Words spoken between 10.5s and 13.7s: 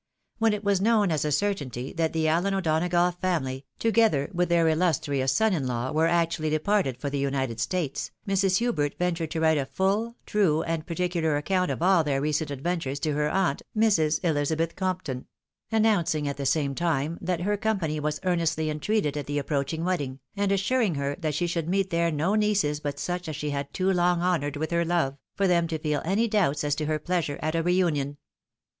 and particular account of aU their recent adventures to her aunt,